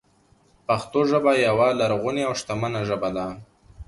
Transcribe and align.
پښتو 0.67 0.99
ژبه 1.11 1.31
یوه 1.47 1.67
لرغونې 1.79 2.21
او 2.27 2.33
شتمنه 2.39 2.81
ژبه 2.89 3.09
ده. 3.17 3.27